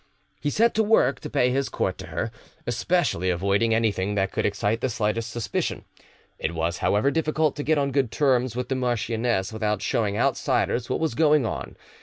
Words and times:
He 0.39 0.49
set 0.49 0.73
to 0.73 0.83
work 0.83 1.19
to 1.19 1.29
pay 1.29 1.51
his 1.51 1.69
court 1.69 1.99
to 1.99 2.07
her, 2.07 2.31
especially 2.65 3.29
avoiding 3.29 3.71
anything 3.71 4.15
that 4.15 4.31
could 4.31 4.47
excite 4.47 4.81
the 4.81 4.89
slightest 4.89 5.29
suspicion. 5.29 5.85
It 6.39 6.55
was, 6.55 6.79
however, 6.79 7.11
difficult 7.11 7.55
to 7.57 7.63
get 7.63 7.77
on 7.77 7.91
good 7.91 8.09
terms 8.11 8.55
with 8.55 8.69
the 8.69 8.75
marchioness 8.75 9.53
without 9.53 9.83
showing 9.83 10.17
outsiders 10.17 10.89
what 10.89 10.99
was 10.99 11.13
going 11.13 11.45
on. 11.45 11.75